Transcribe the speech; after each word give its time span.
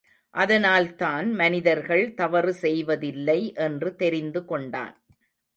அதனால்தான் 0.33 1.27
மனிதர்கள் 1.33 2.13
தவறு 2.13 2.53
செய்வதில்லை 2.53 3.39
என்று 3.59 3.95
தெரிந்து 3.95 4.45
கொண்டான். 4.45 4.95